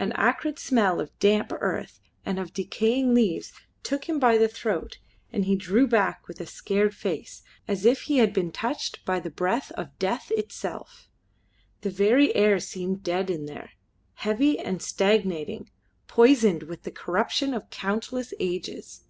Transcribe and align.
An 0.00 0.10
acrid 0.14 0.58
smell 0.58 0.98
of 1.00 1.16
damp 1.20 1.52
earth 1.60 2.00
and 2.26 2.40
of 2.40 2.52
decaying 2.52 3.14
leaves 3.14 3.52
took 3.84 4.08
him 4.08 4.18
by 4.18 4.36
the 4.36 4.48
throat, 4.48 4.98
and 5.32 5.44
he 5.44 5.54
drew 5.54 5.86
back 5.86 6.26
with 6.26 6.40
a 6.40 6.46
scared 6.46 6.92
face, 6.92 7.44
as 7.68 7.84
if 7.86 8.00
he 8.00 8.18
had 8.18 8.32
been 8.32 8.50
touched 8.50 9.04
by 9.04 9.20
the 9.20 9.30
breath 9.30 9.70
of 9.76 9.96
Death 10.00 10.32
itself. 10.32 11.08
The 11.82 11.90
very 11.90 12.34
air 12.34 12.58
seemed 12.58 13.04
dead 13.04 13.30
in 13.30 13.46
there 13.46 13.70
heavy 14.14 14.58
and 14.58 14.82
stagnating, 14.82 15.70
poisoned 16.08 16.64
with 16.64 16.82
the 16.82 16.90
corruption 16.90 17.54
of 17.54 17.70
countless 17.70 18.34
ages. 18.40 19.04